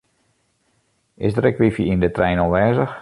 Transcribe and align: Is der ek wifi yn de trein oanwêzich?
Is 1.25 1.33
der 1.35 1.49
ek 1.49 1.59
wifi 1.61 1.83
yn 1.93 2.01
de 2.03 2.09
trein 2.15 2.41
oanwêzich? 2.43 2.95